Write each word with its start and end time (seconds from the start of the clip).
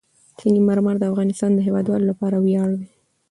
سنگ 0.39 0.57
مرمر 0.67 0.95
د 0.99 1.03
افغانستان 1.11 1.51
د 1.53 1.59
هیوادوالو 1.67 2.09
لپاره 2.11 2.37
ویاړ 2.39 2.69
دی. 2.79 2.87